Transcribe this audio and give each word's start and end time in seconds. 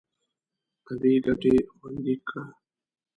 طبیعي 0.85 1.17
ګټې 1.25 1.53
خوندي 1.73 2.15
کړه. 2.27 2.43